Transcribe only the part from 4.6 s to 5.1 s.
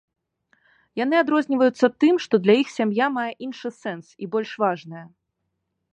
важная.